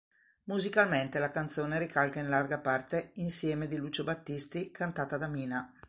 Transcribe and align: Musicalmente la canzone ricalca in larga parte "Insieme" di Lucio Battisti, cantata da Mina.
Musicalmente 0.45 1.19
la 1.19 1.29
canzone 1.29 1.77
ricalca 1.77 2.19
in 2.19 2.27
larga 2.27 2.57
parte 2.57 3.11
"Insieme" 3.17 3.67
di 3.67 3.75
Lucio 3.75 4.03
Battisti, 4.03 4.71
cantata 4.71 5.15
da 5.15 5.27
Mina. 5.27 5.71